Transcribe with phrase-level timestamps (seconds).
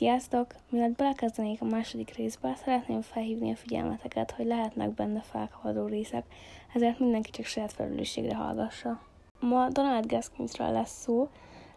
[0.00, 0.46] Sziasztok!
[0.70, 6.24] Mielőtt belekezdenék a második részbe, szeretném felhívni a figyelmeteket, hogy lehetnek benne felkavaró részek,
[6.74, 9.00] ezért mindenki csak saját felelősségre hallgassa.
[9.40, 11.28] Ma Donald Gaskinsről lesz szó,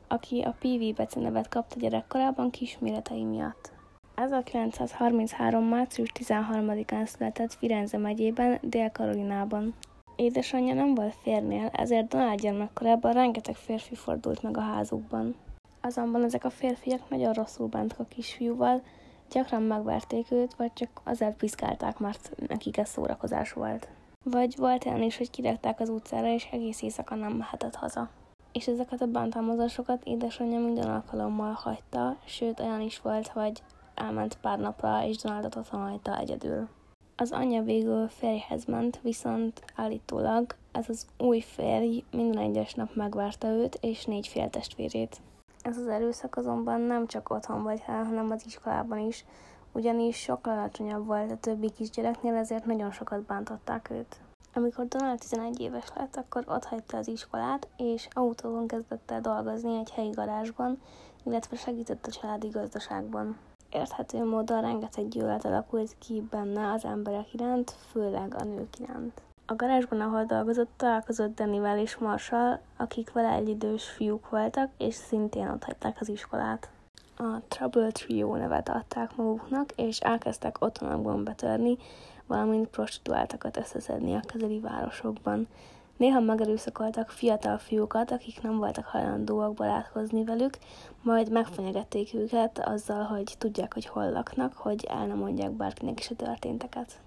[0.07, 3.71] aki a PV Beci nevet kapta gyerekkorában kisméretei miatt.
[4.15, 5.63] 1933.
[5.63, 9.73] március 13-án született Firenze megyében, Dél-Karolinában.
[10.15, 15.35] Édesanyja nem volt férnél, ezért Donald gyermekkorában rengeteg férfi fordult meg a házukban.
[15.85, 18.81] Azonban ezek a férfiak nagyon rosszul bántak a kisfiúval,
[19.31, 23.87] gyakran megverték őt, vagy csak azért piszkálták, mert nekik ez szórakozás volt.
[24.23, 28.09] Vagy volt olyan is, hogy kirakták az utcára, és egész éjszaka nem mehetett haza.
[28.51, 33.63] És ezeket a bántalmazásokat édesanyja minden alkalommal hagyta, sőt olyan is volt, hogy
[33.95, 36.67] elment pár napra, és Donaldot otthon hagyta egyedül.
[37.15, 43.47] Az anyja végül férjhez ment, viszont állítólag ez az új férj minden egyes nap megvárta
[43.47, 45.21] őt és négy féltestvérét.
[45.63, 49.25] Ez az erőszak azonban nem csak otthon vagy hanem az iskolában is,
[49.71, 54.19] ugyanis sokkal alacsonyabb volt a többi kisgyereknél, ezért nagyon sokat bántották őt.
[54.53, 59.77] Amikor Donald 11 éves lett, akkor ott hagyta az iskolát, és autóban kezdett el dolgozni
[59.77, 60.81] egy helyi garázsban,
[61.23, 63.37] illetve segített a családi gazdaságban.
[63.69, 69.21] Érthető módon rengeteg gyűlölet alakult ki benne az emberek iránt, főleg a nők iránt.
[69.45, 75.47] A garázsban, ahol dolgozott, találkozott Danivel és Marshall, akik vele egyidős fiúk voltak, és szintén
[75.47, 76.69] ott hagyták az iskolát.
[77.17, 81.77] A Trouble Trio nevet adták maguknak, és elkezdtek otthonokban betörni,
[82.27, 85.47] valamint prostituáltakat összeszedni a közeli városokban.
[85.97, 90.57] Néha megerőszakoltak fiatal fiúkat, akik nem voltak hajlandóak barátkozni velük,
[91.01, 96.09] majd megfenyegették őket azzal, hogy tudják, hogy hol laknak, hogy el nem mondják bárkinek is
[96.09, 96.99] a történteket.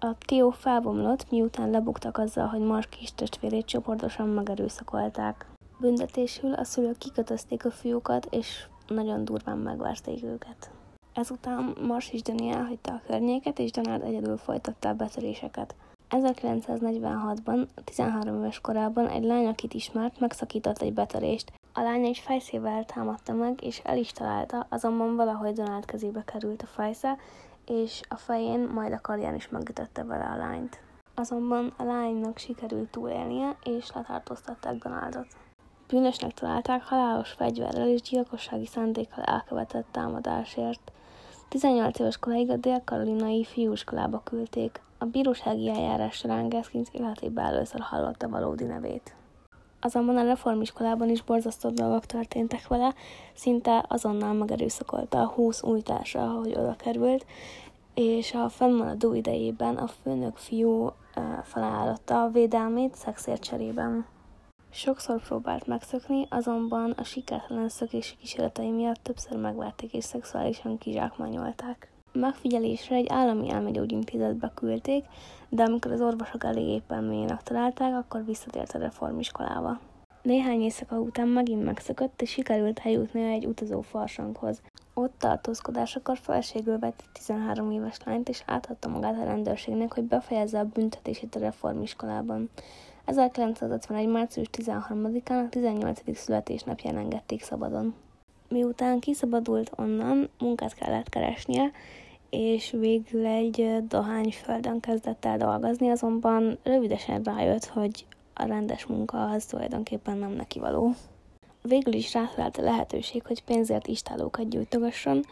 [0.00, 5.46] A Tio felbomlott, miután lebuktak azzal, hogy Mars kis testvérét csoportosan megerőszakolták.
[5.78, 10.70] Büntetésül a szülők kikötözték a fiúkat, és nagyon durván megverték őket.
[11.14, 15.74] Ezután Mars és Dani elhagyta a környéket, és Donald egyedül folytatta a betöréseket.
[16.10, 21.52] 1946-ban, 13 éves korában egy lány, akit ismert, megszakított egy betörést.
[21.72, 26.62] A lány egy fejszével támadta meg, és el is találta, azonban valahogy Donald kezébe került
[26.62, 27.16] a fejsze,
[27.68, 30.80] és a fején, majd a karján is megütötte vele a lányt.
[31.14, 35.26] Azonban a lánynak sikerült túlélnie, és letartóztatták Donaldot.
[35.88, 40.92] Bűnösnek találták halálos fegyverrel és gyilkossági szándékkal elkövetett támadásért.
[41.48, 44.80] 18 éves koráig a dél-karolinai fiúskolába küldték.
[44.98, 49.14] A bírósági eljárás során Gaskins életében először hallotta valódi nevét.
[49.80, 52.94] Azonban a reformiskolában is borzasztó dolgok történtek vele,
[53.34, 57.26] szinte azonnal megerőszakolta a 20 új társa, ahogy oda került,
[57.94, 60.92] és a fennmaradó idejében a főnök fiú
[61.42, 64.06] felajánlotta a védelmét szexért cserében.
[64.70, 71.97] Sokszor próbált megszökni, azonban a sikertelen szökési kísérletei miatt többször megverték és szexuálisan kizsákmányolták.
[72.12, 75.04] Megfigyelésre egy állami elmegyógyintézetbe küldték,
[75.48, 79.80] de amikor az orvosok elég éppen mélyének találták, akkor visszatért a reformiskolába.
[80.22, 84.60] Néhány éjszaka után megint megszökött, és sikerült eljutni egy utazó farsanghoz.
[84.94, 90.58] Ott tartózkodásakor felségül vett egy 13 éves lányt, és átadta magát a rendőrségnek, hogy befejezze
[90.58, 92.50] a büntetését a reformiskolában.
[93.04, 94.08] 1951.
[94.08, 96.16] március 13-án a 18.
[96.16, 97.94] születésnapján engedték szabadon.
[98.48, 101.70] Miután kiszabadult onnan, munkát kellett keresnie,
[102.30, 109.44] és végül egy dohányföldön kezdett el dolgozni, azonban rövidesen rájött, hogy a rendes munka az
[109.44, 110.94] tulajdonképpen nem neki való.
[111.62, 115.24] Végül is rátalált a lehetőség, hogy pénzért istálókat gyújtogasson,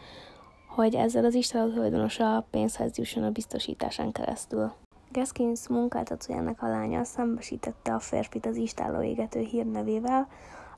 [0.67, 4.71] hogy ezzel az istáló tulajdonosa pénzhez jusson a biztosításán keresztül.
[5.11, 10.27] Gaskins munkáltatójának a lánya szembesítette a férfit az istáló égető hírnevével,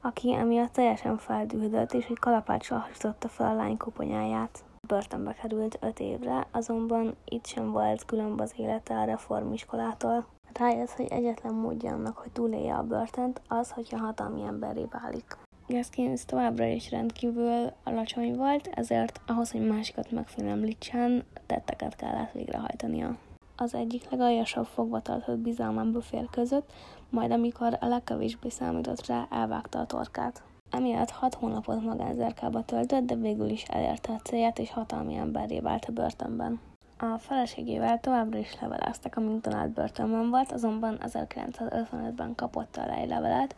[0.01, 4.63] aki emiatt teljesen feldühödött, és egy kalapáccsal hasította fel a lány koponyáját.
[4.87, 10.25] Börtönbe került öt évre, azonban itt sem volt különb az élete a reformiskolától.
[10.53, 15.37] Rájött, hogy egyetlen módja annak, hogy túlélje a börtönt, az, hogyha hatalmi emberré válik.
[15.67, 23.17] Gaskins továbbra is rendkívül alacsony volt, ezért ahhoz, hogy másikat megfélemlítsen, tetteket kellett végrehajtania.
[23.55, 26.71] Az egyik legaljasabb fogva tartott bizalmán büfér között,
[27.09, 30.43] majd amikor a legkevésbé számított rá, elvágta a torkát.
[30.69, 35.85] Emiatt hat hónapot magánzárkába töltött, de végül is elérte a célját, és hatalmi emberré vált
[35.85, 36.59] a börtönben.
[36.97, 43.55] A feleségével továbbra is leveleztek, amint Donald börtönben volt, azonban 1955-ben kapott egy levelet,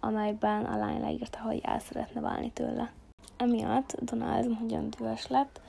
[0.00, 2.92] amelyben a lány leírta, hogy el szeretne válni tőle.
[3.36, 5.60] Emiatt Donald nagyon dühös lett,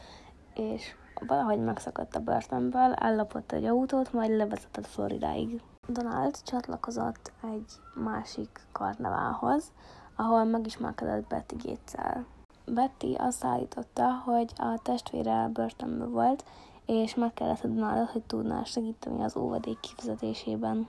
[0.55, 0.95] és
[1.27, 5.61] valahogy megszakadt a börtönből, ellopott egy autót, majd levezetett Floridáig.
[5.87, 7.71] Donald csatlakozott egy
[8.03, 9.71] másik karneválhoz,
[10.15, 12.25] ahol megismerkedett Betty Gates-el.
[12.65, 16.43] Betty azt állította, hogy a testvére börtönben volt,
[16.85, 20.87] és megkérdezte Donaldot, hogy tudná segíteni az óvadék kifizetésében.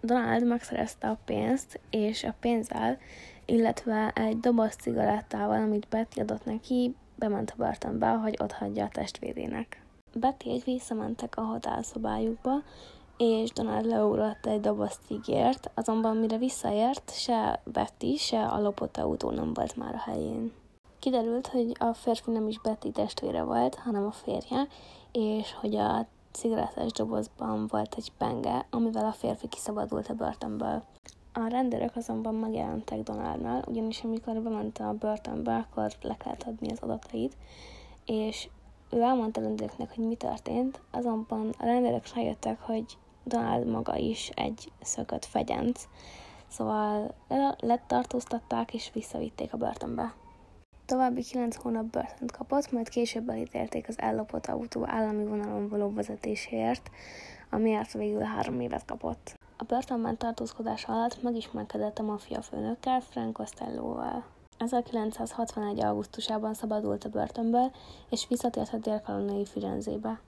[0.00, 2.98] Donald megszerezte a pénzt, és a pénzzel,
[3.44, 8.88] illetve egy doboz cigarettával, amit Betty adott neki, bement a börtönbe, hogy ott hagyja a
[8.88, 9.82] testvérének.
[10.14, 12.52] Betty egy visszamentek a hotelszobájukba,
[13.16, 19.30] és Donald leugrott egy doboz cigért, azonban mire visszaért, se Betty, se a lopott autó
[19.30, 20.52] nem volt már a helyén.
[20.98, 24.68] Kiderült, hogy a férfi nem is Betty testvére volt, hanem a férje,
[25.12, 30.82] és hogy a cigarettás dobozban volt egy penge, amivel a férfi kiszabadult a börtönből.
[31.32, 36.78] A rendőrök azonban megjelentek Donaldnál, ugyanis amikor bement a börtönbe, akkor le kellett adni az
[36.80, 37.36] adatait,
[38.06, 38.48] és
[38.90, 42.84] ő elmondta a rendőröknek, hogy mi történt, azonban a rendőrök rájöttek, hogy
[43.24, 45.88] Donald maga is egy szökött fegyenc,
[46.48, 47.14] szóval
[47.58, 50.14] letartóztatták és visszavitték a börtönbe.
[50.86, 56.90] További 9 hónap börtönt kapott, majd később elítélték az ellopott autó állami vonalon való vezetéséért,
[57.50, 59.38] amiért végül három évet kapott.
[59.56, 64.24] A börtönben tartózkodás alatt megismerkedett a maffia főnökkel, Frank Costellóval.
[64.58, 65.80] 1961.
[65.80, 67.72] augusztusában szabadult a börtönből,
[68.10, 70.20] és visszatért a dél Firenzébe.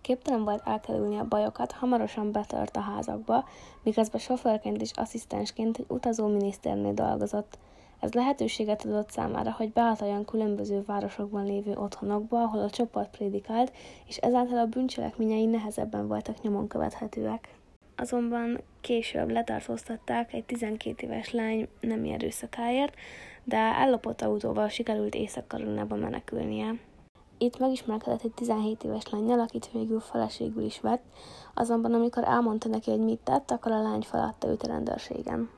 [0.00, 3.44] Képtelen volt elkerülni a bajokat, hamarosan betört a házakba,
[3.82, 7.58] miközben sofőrként és asszisztensként egy utazó miniszternél dolgozott.
[8.00, 13.72] Ez lehetőséget adott számára, hogy behatoljon különböző városokban lévő otthonokba, ahol a csoport prédikált,
[14.06, 17.48] és ezáltal a bűncselekményei nehezebben voltak nyomon követhetőek.
[17.96, 22.94] Azonban később letartóztatták egy 12 éves lány nem erőszakáért,
[23.44, 25.46] de ellopott autóval sikerült észak
[25.88, 26.74] menekülnie.
[27.38, 31.02] Itt megismerkedett egy 17 éves lányjal, akit végül feleségül is vett,
[31.54, 35.50] azonban amikor elmondta neki, hogy mit tett, akkor a lány feladta őt a rendőrségen.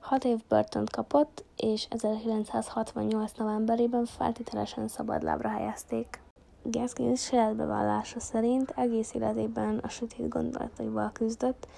[0.00, 3.32] Hat év börtönt kapott, és 1968.
[3.32, 6.20] novemberében feltételesen szabadlábra helyezték.
[6.62, 11.68] Gaskins saját bevallása szerint egész életében a sötét gondolataival küzdött,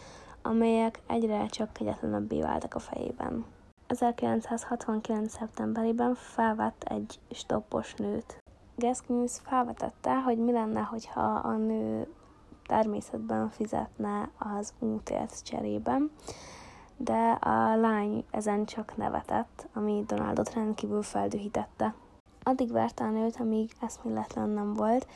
[0.43, 3.45] amelyek egyre csak kegyetlenebbé váltak a fejében.
[3.87, 5.33] 1969.
[5.33, 8.39] szeptemberében felvett egy stoppos nőt.
[8.81, 12.07] Gaskins felvetette, hogy mi lenne, hogyha a nő
[12.67, 16.11] természetben fizetne az útért cserében,
[16.97, 21.95] de a lány ezen csak nevetett, ami Donaldot rendkívül feldühítette.
[22.43, 25.07] Addig verte a nőt, amíg eszméletlen nem volt,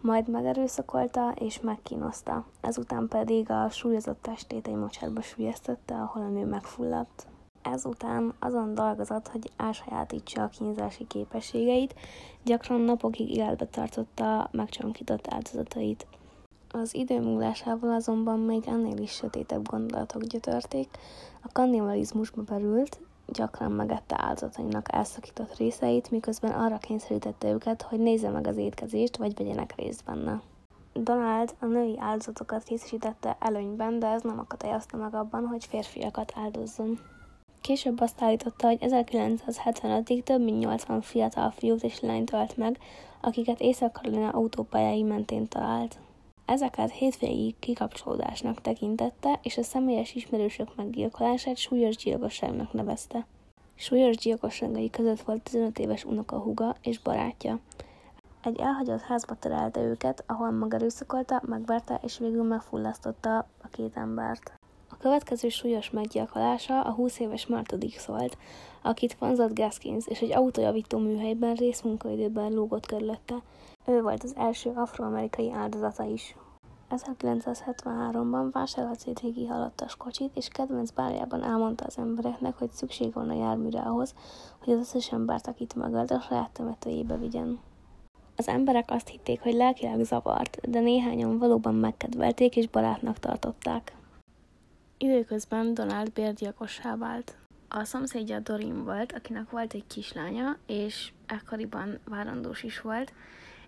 [0.00, 2.44] majd megerőszakolta és megkínozta.
[2.60, 7.26] Ezután pedig a súlyozott testét egy mocsárba sülyeztette, ahol a nő megfulladt.
[7.72, 11.94] Ezután azon dolgozott, hogy elsajátítsa a kínzási képességeit,
[12.44, 16.06] gyakran napokig életbe tartotta megcsonkított áldozatait.
[16.70, 20.88] Az idő múlásával azonban még ennél is sötétebb gondolatok gyötörték,
[21.42, 28.46] a kannibalizmusba berült, gyakran megette áldozatainak elszakított részeit, miközben arra kényszerítette őket, hogy nézze meg
[28.46, 30.40] az étkezést, vagy vegyenek részt benne.
[30.92, 36.98] Donald a női áldozatokat részesítette előnyben, de ez nem akadályozta meg abban, hogy férfiakat áldozzon.
[37.68, 42.78] Később azt állította, hogy 1975-ig több mint 80 fiatal fiút és lányt ölt meg,
[43.20, 45.98] akiket Észak-Karolina autópályái mentén talált.
[46.44, 53.26] Ezeket hétvégig kikapcsolódásnak tekintette, és a személyes ismerősök meggyilkolását súlyos gyilkosságnak nevezte.
[53.74, 57.58] Súlyos gyilkosságai között volt 15 éves unokahuga és barátja.
[58.42, 64.57] Egy elhagyott házba terelte őket, ahol megerőszakolta, megverte és végül megfullasztotta a két embert.
[64.98, 68.36] Következő súlyos meggyilkolása a 20 éves Marta Dix volt,
[68.82, 73.34] akit vonzott Gaskins, és egy autójavító műhelyben részmunkaidőben lógott körülötte.
[73.86, 76.36] Ő volt az első afroamerikai áldozata is.
[76.90, 83.28] 1973-ban vásárolt egy régi halottas kocsit, és kedvenc bárjában elmondta az embereknek, hogy szükség van
[83.28, 84.14] a járműre ahhoz,
[84.64, 87.60] hogy az összes embert, akit megölt, a saját temetőjébe vigyen.
[88.36, 93.96] Az emberek azt hitték, hogy lelkileg zavart, de néhányan valóban megkedvelték és barátnak tartották.
[95.00, 97.36] Időközben Donald bérgyilkossá vált.
[97.68, 103.12] A szomszédja Dorin volt, akinek volt egy kislánya, és ekkoriban várandós is volt,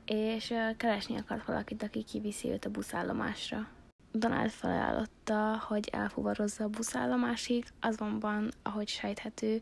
[0.04, 3.68] és keresni akart valakit, aki kiviszi őt a buszállomásra.
[4.12, 9.60] Donald felajánlotta, hogy elfuvarozza a buszállomásig, azonban, ahogy sejthető,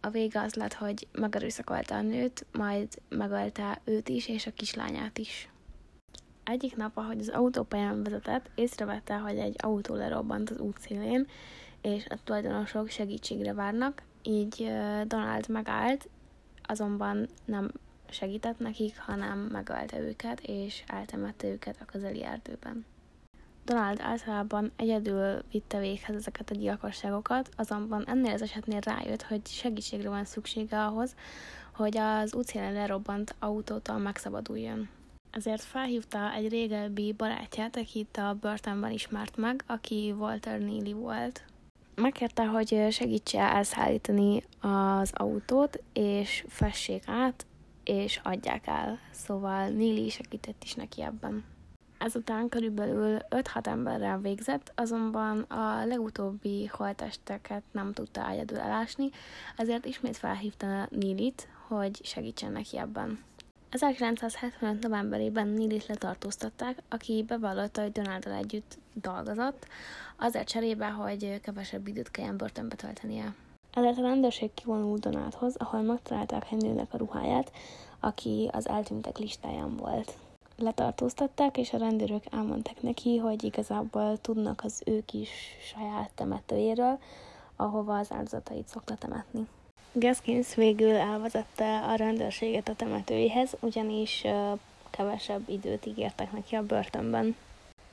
[0.00, 5.18] a vége az lett, hogy megerőszakolta a nőt, majd megölte őt is, és a kislányát
[5.18, 5.48] is.
[6.50, 11.26] Egyik nap, ahogy az autópályán vezetett, észrevette, hogy egy autó lerobbant az útszélén,
[11.82, 14.70] és a tulajdonosok segítségre várnak, így
[15.06, 16.08] Donald megállt,
[16.62, 17.70] azonban nem
[18.08, 22.84] segített nekik, hanem megölte őket, és eltemette őket a közeli erdőben.
[23.64, 30.08] Donald általában egyedül vitte véghez ezeket a gyilkosságokat, azonban ennél az esetnél rájött, hogy segítségre
[30.08, 31.14] van szüksége ahhoz,
[31.74, 34.88] hogy az útszélen lerobbant autótól megszabaduljon.
[35.30, 41.44] Ezért felhívta egy régebbi barátját, akit a börtönben ismert meg, aki Walter Neely volt.
[41.94, 47.46] Megkérte, hogy segítse elszállítani az autót, és fessék át,
[47.84, 48.98] és adják el.
[49.10, 51.44] Szóval Neely segített is neki ebben.
[51.98, 59.10] Ezután körülbelül 5-6 emberrel végzett, azonban a legutóbbi holtesteket nem tudta egyedül elásni,
[59.56, 63.18] ezért ismét felhívta Nilit, hogy segítsen neki ebben.
[63.70, 64.82] 1975.
[64.82, 69.66] novemberében Nilit letartóztatták, aki bevallotta, hogy Donalddal együtt dolgozott,
[70.16, 73.34] azért cserébe, hogy kevesebb időt kelljen börtönbe töltenie.
[73.74, 77.52] Ezért a rendőrség kivonult Donaldhoz, ahol megtalálták Henrynek a ruháját,
[78.00, 80.12] aki az eltűntek listáján volt
[80.56, 85.30] letartóztatták, és a rendőrök elmondták neki, hogy igazából tudnak az ő kis
[85.62, 86.98] saját temetőjéről,
[87.56, 89.46] ahova az áldozatait szokta temetni.
[89.92, 94.24] Gaskins végül elvezette a rendőrséget a temetőjéhez, ugyanis
[94.90, 97.36] kevesebb időt ígértek neki a börtönben.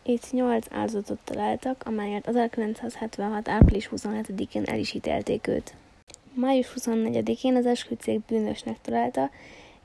[0.04, 3.48] Itt nyolc áldozatot találtak, amelyet 1976.
[3.48, 5.74] április 27-én el is ítélték őt.
[6.34, 9.30] Május 24-én az esküdtszék bűnösnek találta,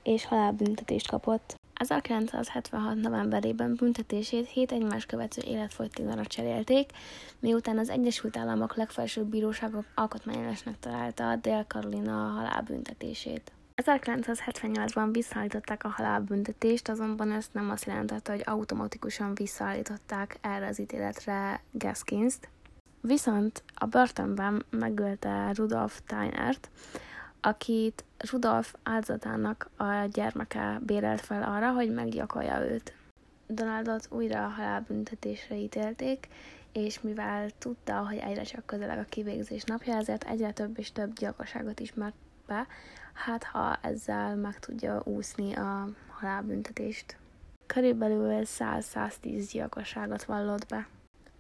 [0.03, 1.55] és halálbüntetést kapott.
[1.83, 2.95] 1976.
[2.95, 6.91] novemberében büntetését hét egymás követő életfogytiglanra cserélték,
[7.39, 13.53] miután az Egyesült Államok legfelsőbb bíróságok alkotmányosnak találta a Dél-Karolina halálbüntetését.
[13.77, 21.63] 1978-ban visszaállították a halálbüntetést, azonban ezt nem azt jelentette, hogy automatikusan visszaállították erre az ítéletre
[21.71, 22.49] Gaskins-t.
[23.01, 26.71] Viszont a börtönben megölte Rudolf Teinert,
[27.43, 32.95] akit Rudolf áldozatának a gyermeke bérelt fel arra, hogy meggyakolja őt.
[33.47, 36.29] Donaldot újra a halálbüntetésre ítélték,
[36.73, 41.13] és mivel tudta, hogy egyre csak közeleg a kivégzés napja, ezért egyre több és több
[41.13, 42.15] gyilkosságot ismert
[42.47, 42.67] be,
[43.13, 47.17] hát ha ezzel meg tudja úszni a halálbüntetést.
[47.67, 50.89] Körülbelül 100-110 gyilkosságot vallott be.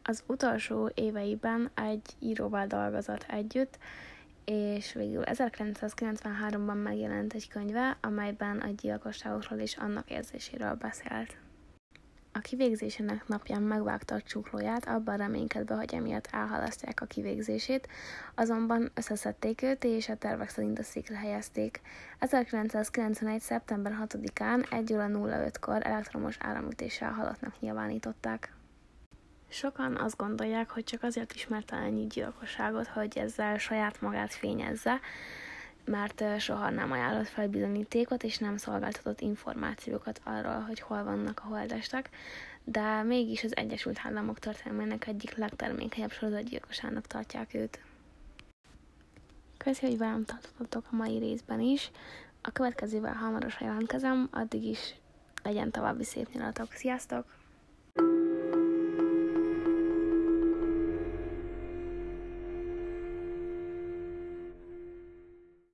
[0.03, 3.79] Az utolsó éveiben egy íróval dolgozott együtt,
[4.45, 11.37] és végül 1993-ban megjelent egy könyve, amelyben a gyilkosságokról és annak érzéséről beszélt.
[12.35, 17.89] A kivégzésének napján megvágta a csuklóját, abban reménykedve, hogy emiatt elhalasztják a kivégzését,
[18.35, 21.81] azonban összeszedték őt, és a tervek szerint a székre helyezték.
[22.19, 23.41] 1991.
[23.41, 28.53] szeptember 6-án 1 óra 05-kor elektromos áramütéssel halottnak nyilvánították.
[29.53, 35.01] Sokan azt gondolják, hogy csak azért ismerte ennyi gyilkosságot, hogy ezzel saját magát fényezze,
[35.85, 41.49] mert soha nem ajánlott fel bizonyítékot, és nem szolgáltatott információkat arról, hogy hol vannak a
[41.49, 42.11] holdestek,
[42.65, 47.81] de mégis az Egyesült Államok történelmének egyik legtermékenyebb sorozatgyilkosának tartják őt.
[49.57, 51.91] Köszi, hogy velem tartottatok a mai részben is.
[52.41, 54.95] A következővel hamarosan jelentkezem, addig is
[55.43, 56.73] legyen további szép nyaratok.
[56.73, 57.42] Sziasztok!